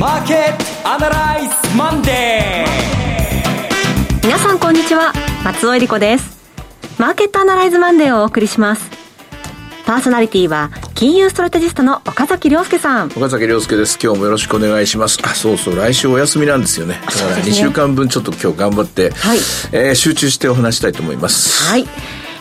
[0.00, 4.26] マーケットアナライズマンデー。
[4.26, 5.12] 皆さんこんにちは。
[5.44, 6.40] 松尾恵理子です。
[6.98, 8.90] マーケットアナライズマンデーをお送りします。
[9.84, 13.08] パーソナリティは金融ストラテジストの岡崎亮介さん。
[13.08, 13.98] 岡崎亮介です。
[14.02, 15.18] 今日もよろしくお願いします。
[15.22, 15.76] あそうそう。
[15.76, 16.98] 来週お休みなんですよね。
[17.04, 19.38] だから2週間分ちょっと今日頑張って、はい。
[19.72, 21.68] えー、集中してお話したいと思います。
[21.68, 21.86] はい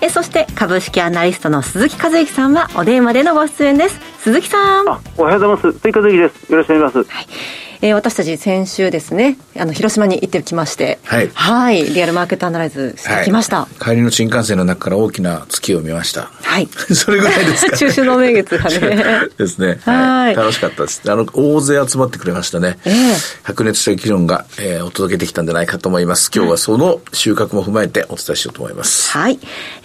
[0.01, 3.99] えそして株式アナリストの鈴木和之さんはお電話でのご出演です。
[4.19, 4.87] 鈴木さん。
[5.17, 5.79] おはようございます。
[5.79, 6.51] 鈴木和之です。
[6.51, 11.29] よろしくお願いします、はいえー、私たち先週ですね、あの、広島に行ってきまして、はい。
[11.33, 11.85] はい。
[11.85, 16.23] リアルマーケットアナライズしてきました、はい、帰りの新幹線の中から大きな月を見ました。
[16.23, 16.67] はい。
[16.93, 19.03] それぐらいですか、ね、中秋の名月がね。
[19.37, 19.79] ですね。
[19.85, 20.35] はい。
[20.35, 21.01] 楽しかったです。
[21.07, 22.79] あの、大勢集まってくれましたね。
[22.83, 26.31] ええー、白熱した議論が、えー、お届けできたんじゃないかと思います。
[26.35, 29.11] 今日はその収穫も踏まえてお伝えしようと思います。
[29.11, 29.39] はい。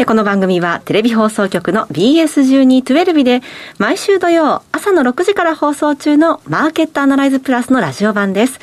[0.05, 3.41] この番組はテレビ放送局の BS1212 で、
[3.79, 8.61] 毎週土曜朝の6時から放送中のマーケットアナライズプラスのラジオ版です。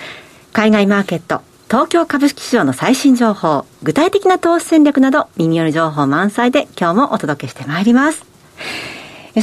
[0.51, 8.25] 海外マーケット、東京株式市場の最新情報、具体的な投資戦略など耳寄り情報満載で今日もお届けしてまいります。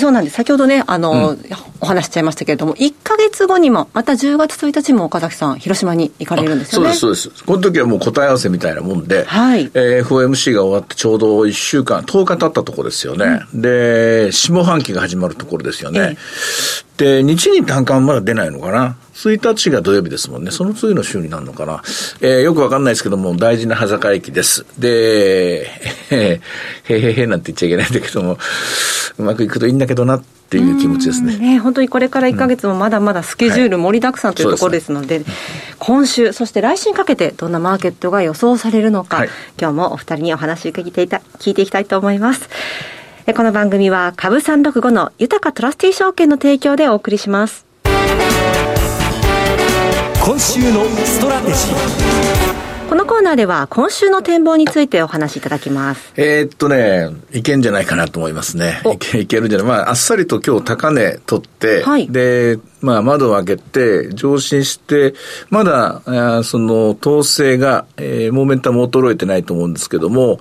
[0.00, 0.36] そうなんです。
[0.36, 1.38] 先ほどね、あの、うん、
[1.80, 6.92] お話しちゃいましたけれども、1か月後にも、また10月1日も岡崎さん、広島に行かれるんですよね。
[6.94, 7.44] そうです、そうです。
[7.44, 9.70] この時はもう答え合わせみたいなもんで、はい。
[9.74, 13.42] えー、FOMC が終わってちょうど1週間、10日経ったところですよね。
[13.54, 16.18] うん、で、下半期が始まるところですよね。
[16.98, 18.96] で、日に単価はまだ出ないのかな。
[19.14, 20.50] 1日が土曜日ですもんね。
[20.50, 21.82] その次の週になるのかな。
[22.20, 24.66] えー、よくわかんないですけども、大事な羽坂駅です。
[24.78, 25.66] で、
[26.10, 26.40] へ
[26.88, 28.38] へへへなんて言っちゃいけないんだけども、
[29.18, 31.36] うまくいくといいんだけどなっていう気持ちですね。
[31.38, 35.36] ね本当にこれから1か月もまだまだスケジュール盛りだくさんというところですので、はいでね、
[35.78, 39.28] 今週、そして来週にかけてどんなマーケットが予想されるのか、はい、
[39.60, 42.48] 今日もお二人にお話を聞いていた聞いていきたいと思います。
[43.34, 47.66] この番組は株365の豊トラスティ証券の提供でお送りします。
[50.24, 56.14] 今週のストラテジーこのコーナーでは今週の展望についてお話しいただきます。
[56.16, 58.80] えー、っとね、いけんじゃないかなと思いますね。
[58.94, 65.14] いけいけるんじゃないまあ、あっさりと今日高値取って、はい、で、まあ、窓を開けて、上伸して、
[65.50, 70.40] まだ、あその、統制が、えー、モーメンタム衰えてないと思うんですけども、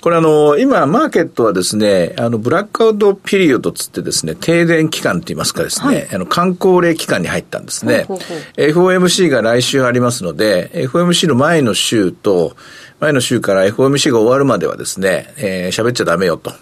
[0.00, 8.04] これあの、今、マーケットはですね、あの、ブラックアウトピリオドつってですね、停電期間といいますかですね、はい、あの、観光令期間に入ったんですね。
[8.08, 12.56] ほうほうほう FOMC が来週ありますので、FOMC の前の週と、
[12.98, 16.52] 前の週から FOMC が終わるまではですね、えー、喋っちゃダメよと。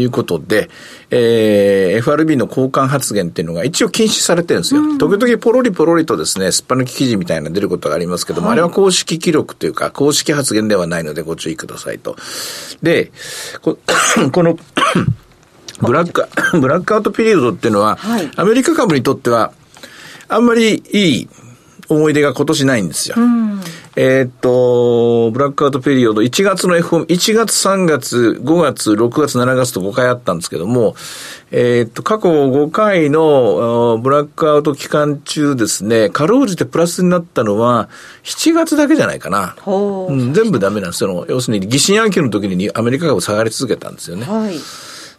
[0.00, 0.68] いうことで、
[1.10, 4.82] えー、FRB の交換発言っていうのが一応禁止されてるんですよ。
[4.98, 12.16] 時々ポロリポロリとですね、すっぱ抜き記事みたいな出ることがありますけども、はい、あれは公式記録というか、公式発言ではないのでご注意くださいと。
[12.82, 13.12] で、
[13.62, 13.78] こ
[14.32, 14.58] この
[15.80, 16.26] ブラック、
[16.60, 19.52] ブラックアウトピリオドっていうのは、はい、アメリカ株にとっては、
[20.28, 21.28] あんまりいい
[21.88, 23.16] 思い出が今年ないんですよ。
[23.98, 30.94] えー、っと、ブラックアウトペリオド、1月の f 1月、3月、5月、6月、7月と5回あったんですけども、
[31.50, 37.88] えー、っと、過去5回のブラックアウト期間中ですね、かろうじてプラスになったのは、
[38.24, 39.56] 7月だけじゃないかな。
[39.66, 41.24] うん、全部ダメなんですよ。
[41.28, 44.26] 要するに疑心暗鬼の時にアメリカ株下がり続けたんですよね。
[44.26, 44.56] はい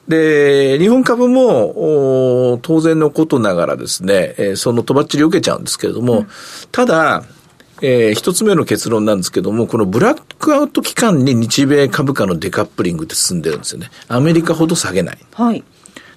[0.07, 6.28] で、日本株も、当然のことながらですね、えー、そのとばっちり受けちゃうんですけれども、うん、
[6.72, 7.23] ただ、
[7.81, 13.91] えー、一つ目の結論なんですけども、このブラックアウト期間に日米株価のデカップリングって進んでるんですよね。
[14.07, 15.17] アメリカほど下げない。
[15.34, 15.63] はい。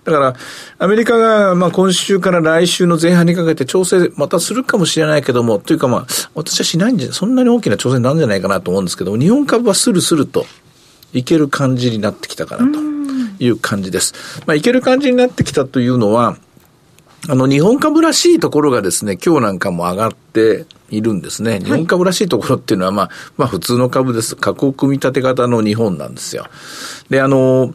[0.05, 0.35] だから、
[0.79, 10.47] アメリカが、まあ、今週から来週の前半にかけて調整またするかもしれないけども、というかまあ、私はしないんじゃ、そんなに大きな調整なんじゃないかなと思うんですけども、日本株はスルスルと
[11.13, 13.00] いける感じになってきたかなと。
[13.41, 14.15] いう感じです。
[14.47, 16.37] まあ、いける感じになってきたというのは、
[17.29, 21.61] あの、日本株らしいところがですね、今日なんかも上がっているんですね。
[21.61, 24.37] 日本株らしいところっていうのは、まあ、まあ普通の株です。
[24.37, 26.47] 加工組み立て型の日本なんですよ。
[27.11, 27.75] で、あの、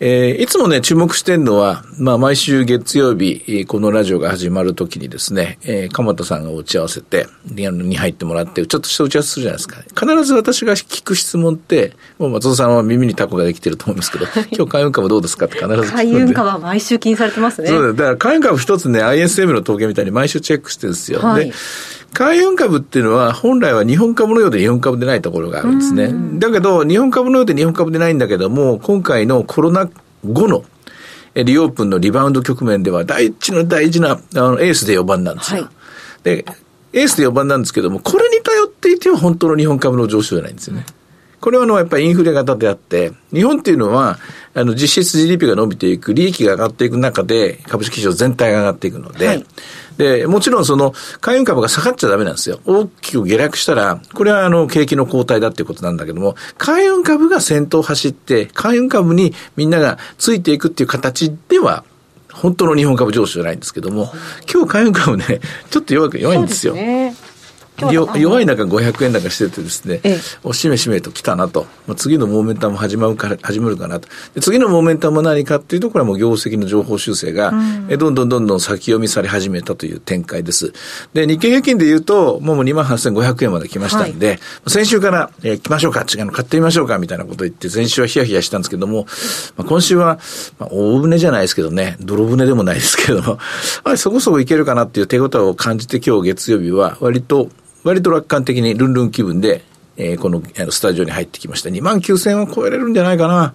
[0.00, 9.82] えー、いつもね、注目してるのは、まあ、毎週月曜日、このラジオが始まるときにですね、えー、鎌田さんが打ち合わせて、リアルに入ってもらって、ちょっとした打ち合わせするじゃないですか。
[9.98, 17.68] 必ず私が聞く質問って、もう松尾さんは耳にタコができてると思うんですけど、今日海運株どうですかって必ず聞く海運株は毎週気にされてますね。
[17.68, 17.88] そうだ。
[17.88, 21.18] だから海運株一つね、ISM の統計みたいに毎週チェックしてるんですよ。
[21.18, 21.52] はい、で
[22.14, 26.12] 海運株っていうのは、本来は日本株のようで日本株でないところがあるんですね。
[26.38, 29.88] だけど、日本株のようで日本株でないんだけども、今回のコロナ
[30.24, 30.64] 後の
[31.34, 35.62] リオープンのリバウンド局面では第一の大事なあのエースで4番なんですよ。
[35.62, 35.70] はい、
[36.24, 36.44] で、
[36.92, 40.86] エースで4番なんですけども、これに頼っていては本当の日本株の上昇じゃないんですよね。
[41.40, 44.18] これはあの、やっぱりインフレ型であって、日本っていうのは、
[44.54, 49.46] あの、実質 GDP が伸びていく、利益が上がっていく中で、株式市場全体が上がっていくので、はい、
[49.98, 52.60] で、もちろんその、海運株が下がっちゃダメなんですよ。
[52.66, 61.84] 大きく下落したら、これはあの、景気の後退だっていうことなんだけども、海運株が先頭走って、海運株にみんながついていくっていう形では、
[62.32, 64.12] 本当の日本株上昇じゃないんですけども、
[64.52, 65.40] 今日海運株ね、
[65.70, 66.74] ちょっと弱く弱いんですよ。
[67.80, 71.66] 弱い中500円高しててですね、ええ、おしめしめと来たなと。
[71.86, 74.08] まあ、次のモーメンタム始まるか始まるかなと。
[74.34, 80.72] で次のモーメンタムは何かっていうと、これはもう業績の情報修正が、うん、えどんどんどんどん先読みされ始めたという展開です。
[81.12, 89.06] で、日経平均で言うと、もう2万8500円まで来ましたんで、はい、先週から、えー、来ましょうか、違うの買ってみましょうか、みたいなこと言って、前週はヒヤヒヤしたんですけども、
[89.56, 90.18] まあ、今週は、
[90.58, 93.38] まあ、大船じゃないですけどね、泥船でもないですけども、
[93.84, 97.48] あれそこそこいけるかなっていう手応えを感じて今日月曜日は割と
[97.84, 99.62] 割と楽観的にルンルン気分で、
[99.96, 101.70] えー、このスタジオに入ってきました。
[101.70, 103.54] 2万9000円を超えれるんじゃないかな。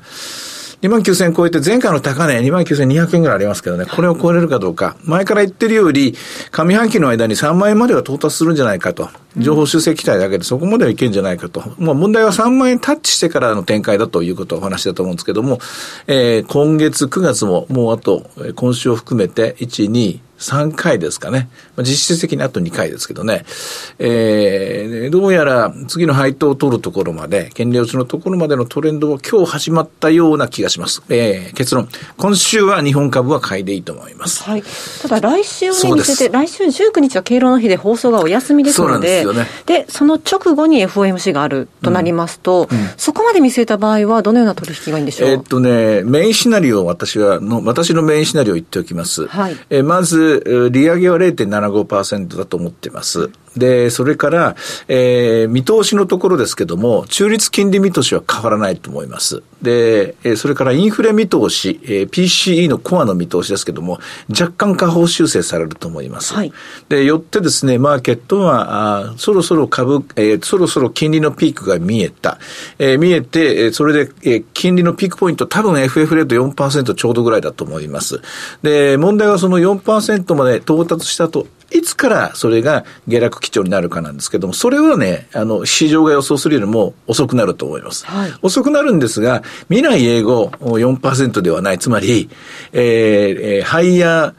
[0.81, 6.13] 2万9000円超えて、前回の高値2万9200円ぐらいありますけどね、これを超えれるかどうか、前から言ってるより、
[6.51, 9.09] 上半期の間に3万円までは到達するんじゃないかと。
[9.37, 11.63] 情報修正期待だけでそこまではいけんじゃないかと。
[11.77, 15.59] まあ問題は3万円タッチしてからの展開だということをお話だと思うんですけども、
[16.07, 21.49] えー、今月9月ももうあと、今週を含めて、1、2、3回ですかね。
[21.77, 23.45] 実質的にあと2回ですけどね。
[23.97, 31.01] えー、どうやら次の配当を取るところまで、権利落ちのところまでのトレンドは今日始まったような気がします。
[31.09, 31.87] えー、結論。
[32.17, 34.43] 今週は日本株は買いでいいと思います。
[34.43, 34.63] はい。
[35.01, 39.47] ただ来週を、ね、見せて、来週19日は敬老の日で放送がお休みですので、そうなんですよね。
[39.65, 45.29] で、その直後に FOMC があるとなりますと、うんうん、そこまで見据えた場合はどのような取引がいいんでしょう？
[45.29, 49.27] えー、っとね、メインシナリオを私は、の、私のメインシナリオを言っておきます。
[49.27, 49.57] はい。
[49.69, 53.29] えー、まず、利上げは0.75%だと思ってます。
[53.55, 54.55] で、それから、
[54.87, 59.43] えー、見通しのところですけども、中立金利見通しは変わらないと思います。
[59.61, 66.33] で、えー、それからインフレ見通し、えー、PCE のコアの見通しですけども、若干下方修正されると思います。
[66.33, 66.53] はい、
[66.89, 72.39] で、よってですね、マーケットは、あそろそろ株、えー、そろそろ金利のピークが見えた。
[72.79, 78.21] えー、見えて、それで、えー、金利のピークポイント、多分 FF レート4%ちょうどぐらいだと思います。
[78.63, 88.05] で、問題はその4%まで到達したといつからそれが下落基調になるかなんですけども、それはね、あの、市場が予想するよりも遅くなると思います。
[88.05, 91.79] はい、遅くなるんですが、未来永劫4%ではない。
[91.79, 92.29] つまり、
[92.71, 94.33] えー、えー、ハイヤー、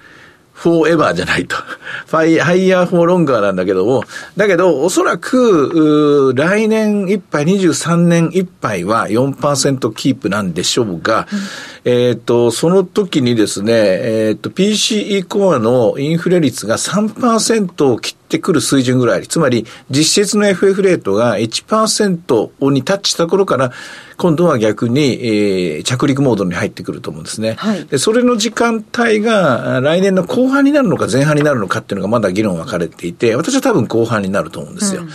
[0.54, 1.56] フォーエバーじゃないと。
[2.06, 4.04] ファイ、 higher for longer なんだけども、
[4.36, 11.38] だけど、おそらく、来年いっぱい、23年いっぱいは4%キープなんでしょうが、うん、
[11.84, 23.70] えっ、と、その時にですね、えっ、ー、と、PCE コアのインフレ率が3%を切ってくる水準ぐらい、つまり実質の FF レートが1%にタッチした頃から、
[24.16, 27.54] 今度は逆に、えー、着陸モードに入ってくると思うんですね。
[27.58, 35.02] はい、でそれの時間帯が来年の後半になるのか前半になるのかっていうのがまだ議論分かれていて、私は多分後半になると思うんですよ。
[35.02, 35.08] うん、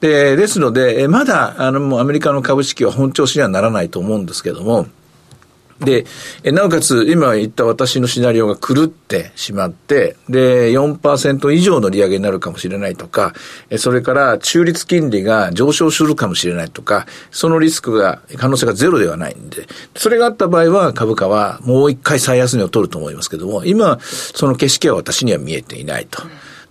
[0.00, 4.86] で、ですので、まだ、あの、もうアメリカの株式は本調子にはならないと思うんですけども、
[5.80, 6.06] で、
[6.44, 13.34] なおかつ、今言った私のシナリオが狂ってしまって、で、4%以上の利上げになるかもしれないとか、
[13.76, 26.22] それから中立金利が上昇するかもしれないとか、そのリスクが、可能性がゼロではないんで、それがあった場合は株価はもう一回最安値を取ると思いますけども、今、その景色は私には見えていないと。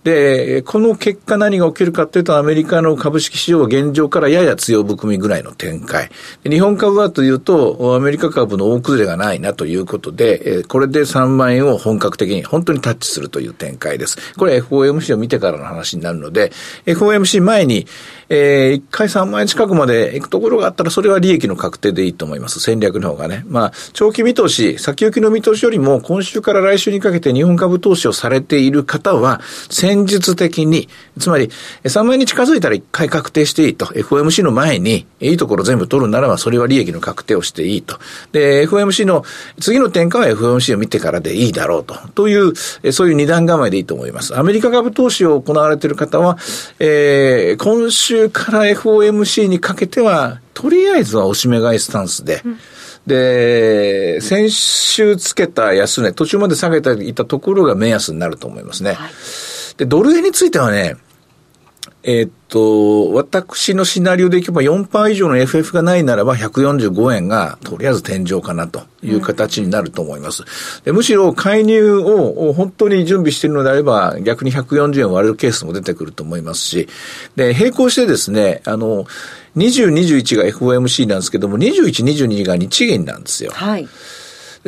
[0.06, 6.10] で、この結果何が起きるかっていうと、アメリカの株式市場は現状からやや強含みぐらいの展開。
[6.48, 14.32] 日本株はというと、アメリカ株の大崩れがないなということで、これで3万円を本格的に本当にタッチするという展開です。
[14.36, 16.52] これ FOMC を見てからの話になるので、
[16.86, 17.88] FOMC 前に、
[18.28, 22.60] えー、1回3万円近くまで行くところがあったら、それは利益の確定でいいと思います。
[22.60, 23.44] 戦略の方がね。
[23.48, 29.40] まあ、長期見通し、先行きの見通しよりも、今週から来週にかけて日本株投資をされている方は、
[29.96, 30.88] 戦術的に、
[31.18, 31.50] つまり、
[31.84, 33.86] 3万円に近づいたら1回確定していいと。
[33.86, 37.98] FOMC の前に、いいところ全部取るならば、それは利益の確定をしていいと。
[38.32, 39.24] で、FOMC の
[39.60, 41.96] 次の転換は FOMC を見てからでいいだろうと。
[42.14, 42.54] という、
[42.92, 44.36] そういう二段構えでいいと思います。
[44.38, 46.38] アメリカ株投資を行われている方は、
[46.78, 52.58] えー、今週週から FOMC にかけては、とりあえずはおしめ買いスタンスで、うん、
[53.06, 58.92] で、先週つけた安値、途中まで下げていたところが目安になると思いますね。
[58.92, 59.10] はい、
[59.76, 60.96] で、ドル円についてはね、
[62.08, 70.44] えー、っと、私のシナリオでいけば4%以上の FF がないならば145円がとりあえず天井かなという形になると思います。
[70.84, 76.88] でむしろ介入を本当に準備しているのであれば逆に140円割れるケースも出てくると思いますし、
[77.34, 79.04] で、並行してですね、あの、
[79.56, 83.50] 20、21が FOMC なんですけども、21、22が日銀なんですよ。
[83.52, 83.88] はい。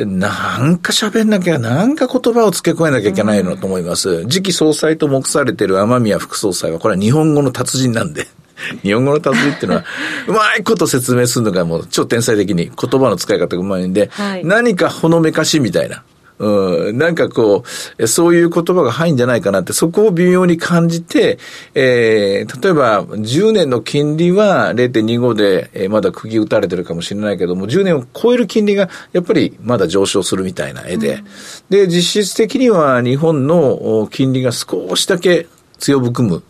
[0.05, 4.25] なんか喋んなきゃ、なんか言葉を付け加えなきゃいけないのと思います。
[4.27, 8.27] 次期総裁と目されている雨宮副総裁は、これは日本語の達人なんで。
[8.83, 9.85] 日本語の達人っていうのは、
[10.27, 16.03] うまいこと説明するのがもう超天才的に言葉の使い方がうまいんで、はい、何かほのめかしみたいな。
[16.39, 17.63] うん、なんかこ
[17.97, 21.37] う、そういう言葉が入るんじゃないかなって、そこを微妙に感じて、
[21.75, 31.25] えー、例えば、10年の金利は0.25で、えー、まだ釘打たれてるかもしれないけども、10年を超える金利が、やっぱりまだ上昇するみたいな絵で、うん、
[31.69, 36.43] で、実質的には日本の金利が少しだけ強含む。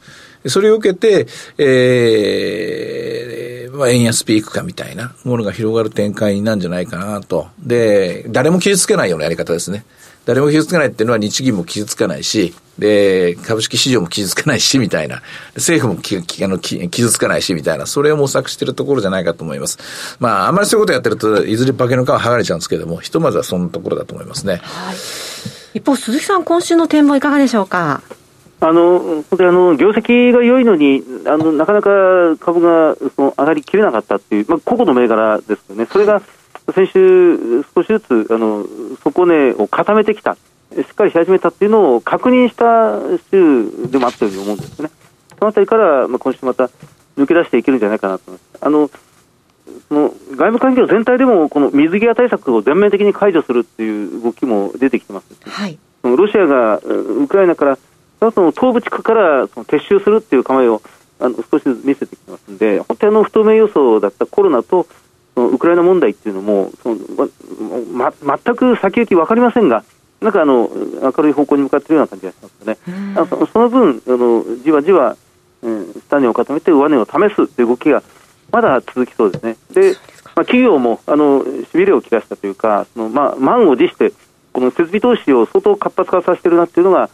[0.48, 1.28] それを受けて、
[1.58, 7.48] えー、まあ、円安ピークかみたいなものが広がる展開なんじゃないかなと。
[7.60, 9.86] で、誰も傷つけないようなやり方ですね。
[10.26, 15.22] 誰も傷つけないっていうのは日銀も傷つかないし、で、株式市場も傷つかないし、みたいな。
[15.56, 17.86] 政府もききあのき傷つかないし、みたいな。
[17.86, 19.78] それを模索しているところじゃないかと思います。
[20.20, 24.62] まあ、あんまりそういうことやってると、いずれ化けの皮剥がれちゃうんですけども、ひとまずはそのところだと思いますね。
[24.64, 24.96] はい。
[25.74, 28.02] 一方、鈴木さん、今週の展望いかがでしょうか？
[28.62, 31.90] あの本当にあの業績が良いのにあの、なかなか
[32.40, 36.22] 株がその上がりきれなかったっていう、まあ、個々の銘柄ですよね、それが
[36.74, 38.66] 先週、少しずつあの
[39.04, 43.00] 底値を固めてきた、しっかりし始めたっていうのを確認した
[43.32, 44.90] 週でもあったように思うんですね。
[45.38, 46.70] そのあたりから、まあ、今週また
[47.18, 48.66] 抜け出していけるんじゃないかなと思います。
[48.66, 48.90] あの
[49.88, 57.78] その外務環境全体でもこの水際対策を全面的に解除するっていう動きも出てきてます、はい、ロシアがウクライナから
[58.20, 60.82] その東部地区からその撤収するっていう構えを
[61.20, 64.88] あの少しずつ見せてきてますんで、本当にあの不透明予想だったコロナと
[65.36, 66.98] そのウクライナ問題っていうのも、その
[67.94, 69.84] ま、全く先行き分かりませんが、
[70.22, 70.70] なんかあの
[71.02, 72.78] 明るい方向に向かっているような感じがしますね。
[73.16, 75.16] あのその分あの、じわじわ、
[75.62, 78.04] うん、下値を固めて上値を試すという動きが
[78.52, 79.56] まだ続きそうですね。
[79.72, 79.94] で、
[80.36, 84.14] まあ、企業もあのしびれを切らしたというか、そのまあ、満を持して、
[84.52, 87.10] この設備投資を相当活発化させているなっていうのが、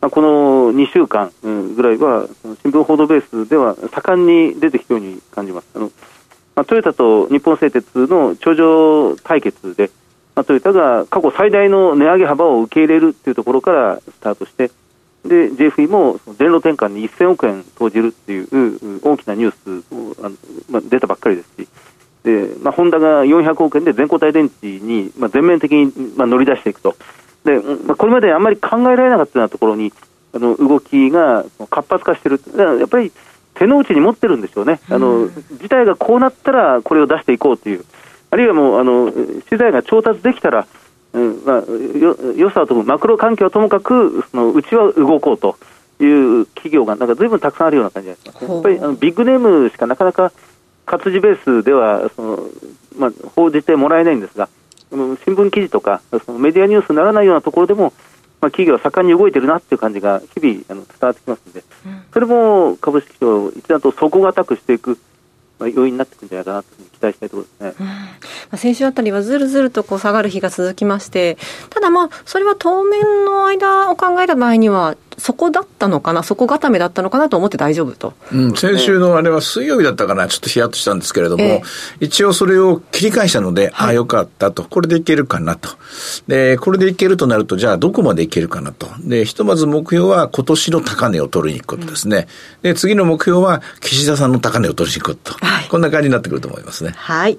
[0.00, 2.26] まあ、この2週間ぐらいは、
[2.62, 5.68] 新聞報道ベースでは盛んに出てきたように感じます。
[5.74, 5.90] あの
[6.56, 9.90] まあ、トヨタと日本製鉄の頂上対決で、
[10.34, 14.70] まあ、トヨタが過去最大の値上げ幅を受け入れるというところからスタートして、
[15.24, 20.36] JFE も電路転換に1000億円投じるっていう大きなニュースをあの、
[20.70, 21.68] まあ、出たばっかりですし、
[22.22, 26.96] でまあ、ホンダが400億円で全固体電池に、全面的に、乗り出していくと。
[27.44, 29.92] で、まあ、これまであんまり考えられなかったようなところに、
[30.32, 32.40] あの動きが活発化してる、
[32.78, 33.12] やっぱり
[33.54, 37.84] 手の内に持ってるんでしょうね、あの事態がこうなったらこれを出していこうという、
[38.30, 39.12] あるいはもうあの
[39.48, 40.66] 資材が調達できたら、
[41.12, 45.56] うんまあ、よ良さともマクロ環境はともかく、そのうちは動こうと
[46.00, 50.32] いう企業がなんかずいぶんたくさんあるような感じがします、やっぱりあのビッグネームしかなかなか
[50.86, 52.38] 活字ベースではその、
[52.96, 54.48] まあ、報じてもらえないんですが、
[54.90, 57.92] 新聞記事とかそのメディアニュースにならないようなところでも、
[58.40, 61.64] まあ、企業は盛んに動いてるなっていう感じが日々あの伝わってきますので、
[62.12, 64.98] それも株式市場を一段と底堅くしていく、
[65.58, 67.86] まあ、要因になってくるんじゃないかなと期待したいところですね。
[68.52, 78.14] うん、先週あたりはずるずるとこう下がる日が続きまして、ただまあ、それは当面の間を考えた場合には、そこだったのかな、そこ固めだったのかなと思って大丈夫と。
[78.32, 85.68] うん、先週のあれは水曜日だったかな、ちょっとヒヤッとしたんですけれども、えー、一応それを切り返したので、はい、ああ、よかったと、これでいけるかなと。
[86.26, 88.88] で、これでいけるとなると、じゃあどこまでいけるかなと。
[89.00, 92.26] で、ひとまず目標は今年の高値を取りに行くことですね。
[92.62, 95.34] うん、で、次の目標は岸田さんの高値を取りに行くと。
[95.44, 96.94] はい、こんな感じになってくると思いますね。
[96.96, 97.38] はい。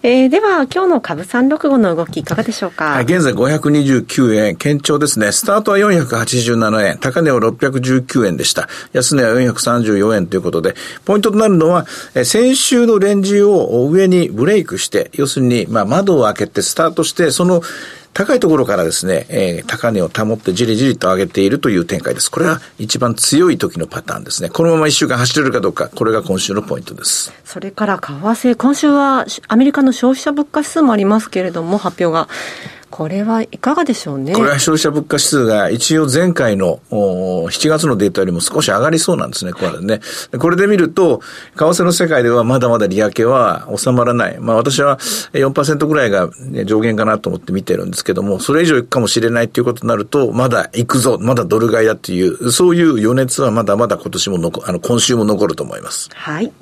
[0.00, 5.32] えー、では、今日の株三六五の動きいかがでしょうか、はい、現在529円、堅調ですね。
[5.32, 8.68] スタートは487円、高値は619円でした。
[8.92, 17.60] 安値は434円ということで、ポイントとなるのは、えー、先週のレンジを上にブレイクして、要するに、まあ、窓を開けてスタートして、その
[18.18, 22.28] 高いところからですね、えー、高値を保ってじりじりと上げているという展開です。
[22.28, 24.48] これは一番強い時のパターンですね。
[24.48, 27.32] このまま一週間走れるかどうか、これが今週のポイントです。
[27.44, 32.28] それから為替、今週はアメリカの消費者物価指数もありますけれども、発表が。
[32.98, 34.32] これはいかがでしょうね？
[34.32, 40.00] これは消費者物価指数が一応前回の7月のデータよりも少し上がりそうなんですね、これね。
[40.36, 41.20] これで見ると、
[41.54, 44.40] 為替の世界ではまだまだ利上げは収まらない。
[44.40, 44.98] まあ私は
[45.32, 46.28] 4%ぐらいが
[46.64, 56.10] 上限かなと思って見てるんですけども、それ以上いくかもしれないっていうことになると、まだ行くぞ、まだドル買いだっていう、そういう余熱はまだまだ今年も残、あの、今週も残ると思います。
[56.14, 56.52] はい。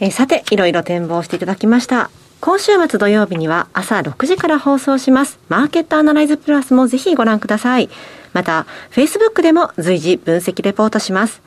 [0.00, 2.10] えー、さて、いろいろ展望していただきました。
[2.40, 5.40] 今週末土曜日には朝6時から放送します。
[5.48, 7.90] マーケットアナライズプラスもぜひご覧ください。
[8.32, 11.42] また、Facebook でも随時分析レポートします。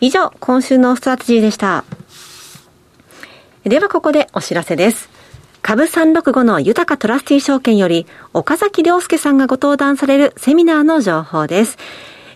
[0.00, 1.84] 以上、今週のストラテジーでした。
[3.64, 5.08] ではここでお知らせです。
[5.62, 11.78] 株365の豊かトラスティー証券より岡崎良介さんがご登壇されるセミナーの情報です。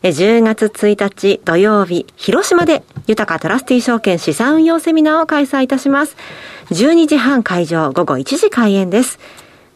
[0.03, 6.17] 10月1日土曜日、広島で豊かトラスティ証券資産運用セミナーを開催いたします。
[6.71, 9.19] 12時半会場、午後1時開演です。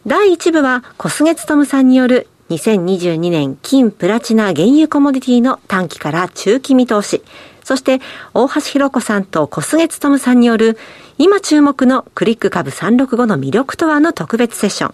[0.05, 7.23] 第1部は小菅勤さんによる2022年金プラチナ原油コモディティの短期から中期見通し。
[7.63, 7.99] そして、
[8.33, 10.77] 大橋弘子さんと小菅勤さんによる
[11.17, 14.93] 今注目のクリック株365の魅力とはの特別セッション。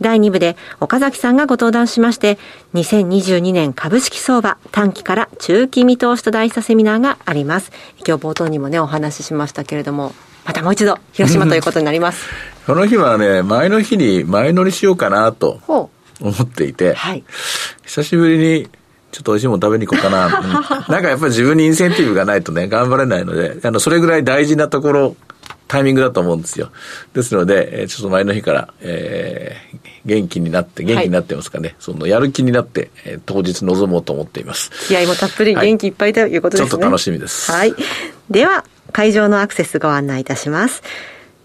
[0.00, 2.38] 第2部で岡崎さんがご登壇しまして、
[2.74, 7.72] 2022年株式相場短期から中期見通しと題したセミナーがあります。
[8.06, 12.28] 今日冒頭にもね、お話ししましたけれども、またもう一度、広島ということになります。
[12.66, 15.60] この日はね、前の日に前乗りしようかなと
[16.20, 17.24] 思っていて、はい、
[17.84, 18.68] 久しぶりに
[19.12, 20.28] ちょっと美味しいもの食べに行こうかな。
[20.88, 25.16] なんかやっぱり自分にインセンティブがないとね、頑張れないので、あの、それぐらい大事なところ
[25.68, 26.70] タイミングだと思うんですよ。
[27.12, 31.68] ですので、えちょっと前の日から、えー、元気になって、元気になってますかね。
[31.68, 34.70] はい、その、やる気になって、えー、当日臨もうと思っています。
[34.86, 37.50] 気合もたっぷり元気いっぱいということですね、はい、ちょっと楽しみです。
[37.50, 37.74] はい。
[38.30, 40.82] では、会場のアクセスご案内いたします。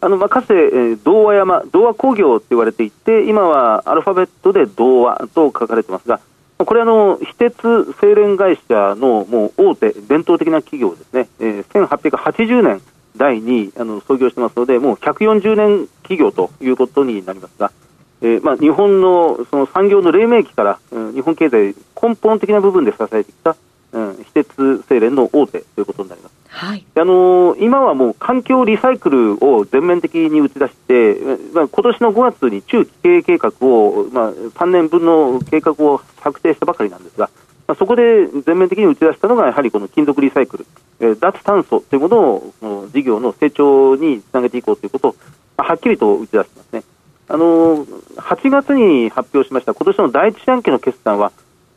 [0.00, 6.20] あの、まあ、かつて、えー、同和山、同和工業と言われていて、今はアルファベットで同和と書かれてますが、
[6.56, 12.80] これあの、非鉄精錬会社のもう大手、伝統的な企業ですね、えー、1880年
[13.16, 17.72] 代にあの創業してますので、もう140年企業ということになりますが、
[18.20, 23.56] えーまあ、日本のその産業の黎明期から、うん、日本経済根本的な部分で支えてきた、
[23.92, 26.34] うん、非鉄精錬の大手ということになります。
[26.48, 31.16] はい、あのー、今はもう環境リサイクルを全面的に打ち出して、
[31.52, 37.28] まあ、今年の5月に中期経営計画を、まあ、3年分の計画を策定したばかりなんですが、
[37.66, 40.66] まあ、そこで全面的に打ち出したのが、やはりこの金属リサイクル、
[41.00, 42.54] えー、脱炭素というものを
[42.94, 45.16] 事業の成長につなげていこうということを、
[45.56, 46.82] まあ、はっきりと打ち出してますね。
[47.26, 51.32] あのー、8月に発表しました今年の第一四半期の決算は、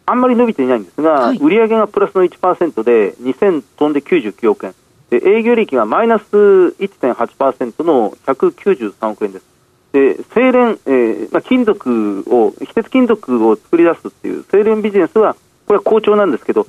[0.05, 4.73] あんまり伸びていないんですが、はい、売上がプラスの1%で2000トンで99億円
[5.09, 9.45] で営業利益がマイナス1.8%の193億円です。
[9.93, 16.67] で精錬、えーまあ、金属を非鉄金属を作り出すっていう精錬ビジネスはこれは好調なんですけど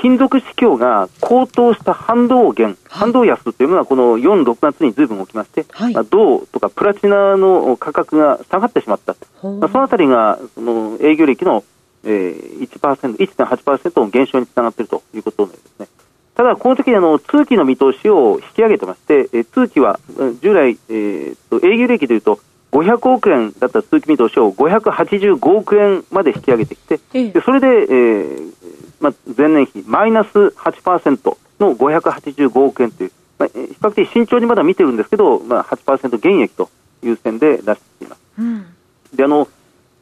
[0.00, 11.64] 金属市況が高騰した反動源、反動安というのがこの4、6月にずいぶん起きまして、はい、まあ、銅とかプラチナの価格が下がってしまった、まあ、そのあたりがその営業利益の、
[12.04, 15.88] えー、1%、1.8%の減少につながっているということですね。
[16.34, 20.00] ただ、この時あの通期の見通しを引き上げてまして、え通期は
[20.40, 22.40] 従来、えー、と営業利益でいうと
[22.72, 26.98] 500億円だった通期見通しを585億円まで引き上げてきて、
[27.32, 28.59] でそれで、えー
[29.00, 36.70] まあ、前年比マイナス8%の585億円という、まあ、比較的慎重にまだ見てるんですけど、まあ、8%減益と
[37.02, 38.20] いう線で出しています。
[38.38, 38.66] うん、
[39.14, 39.48] であの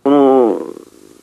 [0.05, 0.59] この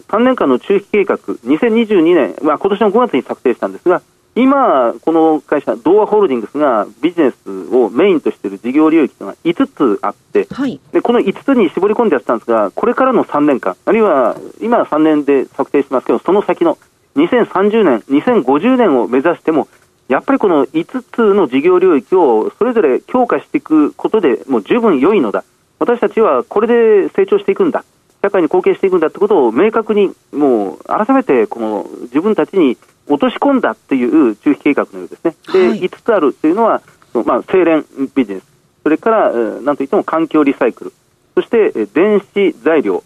[0.07, 4.01] 3年間の中期計画、2022年、まあ今年の5月に策定したんですが、
[4.35, 16.77] 今、この会社、ドーアホールディングスがビジネスをメインとしている事業領域というのが5つあって、はい、でこの5つに絞り込んでやってたんですが、これからの3年間、あるいは今3年で策定してますけど、その先の
[17.15, 19.67] 2030年、2050年を目指しても、
[20.08, 25.43] やっぱりこの5つの事業領域をそれぞれ強化していくことでもう十分良いのだ。
[25.80, 27.84] 私たちはこれで成長していくんだ。
[28.21, 35.36] 社会に貢献していくんだってことを明確にもう改めてこの自分たちに落とし込んだっていう中期計画のようですね。
[35.54, 36.82] で、はい、5つあるというのは、
[37.25, 38.43] まあ、精錬ビジネス、
[38.84, 40.93] それから、なんといっても環境リサイクル、
[41.36, 43.04] そして電子材料、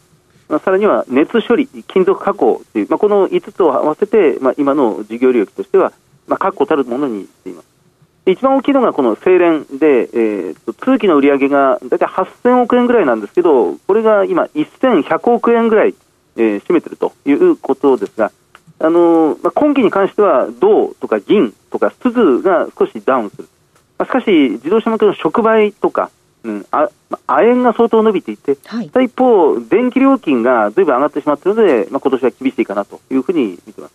[0.49, 5.93] まあ、さらには熱処理、金属加工という、まあ、この5つを合わせて、まあ、今の事業領域としては、
[6.27, 7.69] まあ、確固たるものにしています。
[8.25, 15.95] 一番大きいのがこの精錬で、えー、通期の売り上げが大体8000億円ぐらいなんですけど、これが今1100億円ぐらい、
[16.35, 18.31] えー、占めているということですが、
[18.79, 23.49] あのまあ、今期に関しては銅とか銀とか鈴が少しダウンする、
[23.97, 26.11] まあ、しかし自動車向けの触媒とか、
[26.43, 26.89] うん、あ
[27.29, 33.93] 亜鉛が相当伸びていて、はい、一方、電気料金がずいぶん上がってしまっているので、まあ今年は厳しいかなというふうに見てます。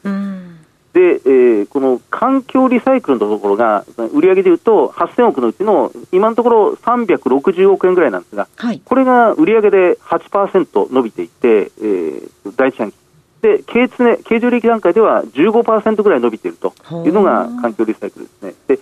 [0.95, 12.95] で、えー、この環境リサイクルのところが、売上でいうと8000億のうちの今のところ360億円ぐらいなんですが、はい、これが売上で8%伸びていて、えー、第一半期
[13.43, 16.73] で、経常経常利益段階では15%ぐらい伸びていると
[17.05, 18.55] いうのが環境リサイクルですね。
[18.69, 18.79] で、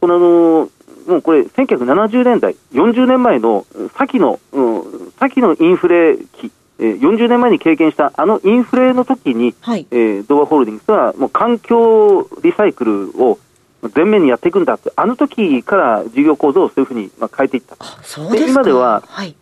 [0.00, 0.68] このあの
[1.06, 3.66] もうこれ、1970年代、40年前の
[3.96, 13.38] 先の、うん、先のインフレ期、えー、40年前に経験したあのインフレの時に、はい、えー、ドアホールディングスはもう環境リサイクルを
[13.94, 17.76] 全面にやっていくんだって、あの時から事業構造をそういうふうにまあ変えていった。
[18.30, 19.34] で今では、はい。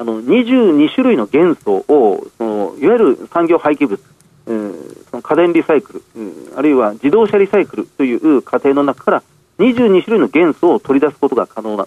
[0.00, 4.00] あの22種類の元素をそのいわゆる産業廃棄物、
[4.46, 9.22] えー、その家電リサイクル、えー、あるいは自動車リサイクルという過程の中から
[9.60, 11.86] 22種類の元素を取り出すことが可能な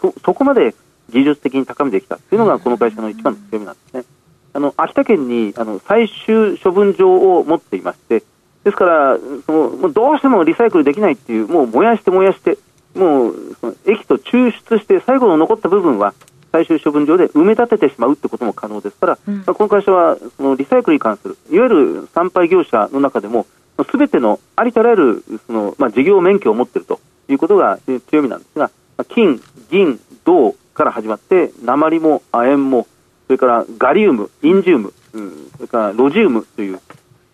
[0.00, 0.74] そそこまで
[1.10, 4.04] 技術的に高めてきたというのがこの会社の一番の強みなんですね。
[4.52, 8.22] あの秋田県にあの最終処分場を持っていまして
[8.62, 12.56] ですからそのもうどうしてもリサイクルできないっていうもう燃やして燃やして
[12.94, 16.14] もうその液と抽出して最後の残った部分は
[16.52, 23.46] 最終処分場で埋め立ててしまうってことも可能ですから、うん、まあ、この会社はそのリサイクルに関するいわゆる産廃業者の中でも
[23.90, 32.86] すべてのありとあらゆるその、まあ、事業免許を持っているということが強みなんですが、まあ、金、銀、銅から始まって鉛も亜鉛も
[33.26, 36.80] それからガリウム、インジウム、うん、それからロジウムという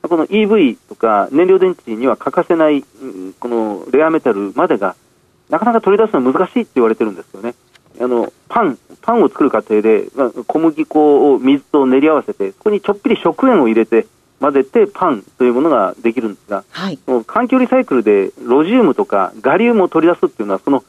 [0.02, 4.96] この EV とか燃料電池には欠かせない、うん、このレアメタルまでが
[5.48, 7.54] なかなか取り出すのは難しいって言われてるんですよね。
[8.00, 14.06] あのパンパンを作る過程で、まあ、小麦粉を水と練り合わせてそこにちょっぴり食塩を入れて
[14.40, 20.82] 混ぜてパンというものができるんですが、はい、環境リサイクルでロジウムとかガリウムを取り出すっていうのはその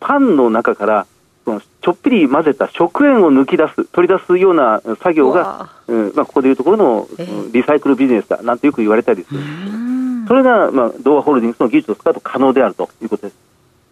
[0.00, 1.06] パンの中から
[1.44, 9.40] そのちょっぴり混ぜた食塩を抜き出す取り出すような作業が、うんまあ、ここでいうところの、えー、リサイクルビジネスだなんてよく言われたりする。
[10.28, 13.36] それが、まあ、ドーアホールディングスの技術を使うと可能であるということです。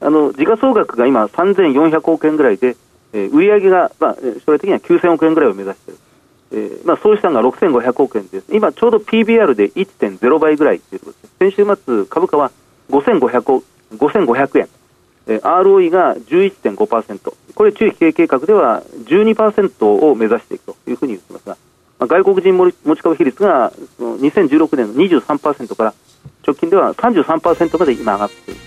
[0.00, 2.76] あの時価総額が今3400億円ぐらいで
[3.12, 6.00] えー、売上が、まあ、将来的には9000億円ぐらいを目指している。
[6.52, 8.46] えーまあ、総資産が6500億円です。
[8.54, 11.50] 今、ちょうど PBR で1.0倍ぐらいということで。
[11.50, 12.50] 先週末、株価は
[12.90, 13.62] 5500
[13.96, 14.68] 5500円。
[15.28, 17.32] えー、ROE が11.5%。
[17.54, 21.56] これ、中期経営計画では12%を目指していくというふうに言ってますが、
[21.98, 25.94] まあ、外国人持ち株比率がその2016年の23%から
[26.46, 28.60] 直近では33%まで今上がっている。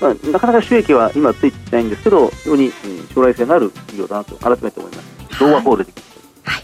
[0.00, 2.72] まあ、なかなか収益は今ついてないんですけど、非常に
[3.14, 5.38] 将来性のある企業だなと改めて思います。
[5.38, 6.50] ドーアホールディングス。
[6.50, 6.62] はい。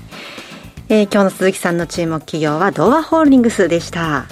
[0.90, 4.26] えー、今日の鈴木さんの注目企業はドーアホールディングスでした。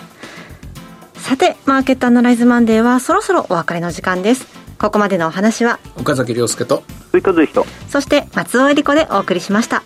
[1.14, 4.58] さて、マーケットアナライズマンデーはそろそろお別れの時間です。
[4.78, 9.82] ここまでのお話は岡崎亮介と鈴木和之とそして松尾恵理子でお送りしました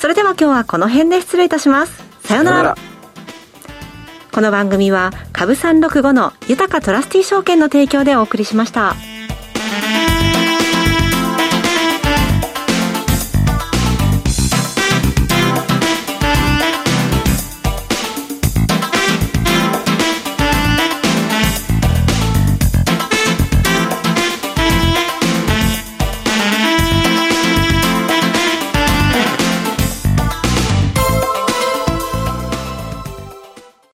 [0.00, 2.76] それでは今日はこの辺で失礼いたしますさようなら
[4.32, 9.15] この番組は株三六五の豊かトラスティ証券の提供でお送りしました。